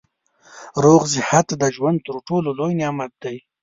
[0.83, 3.37] روغ صحت د ژوند تر ټولو لوی نعمت دی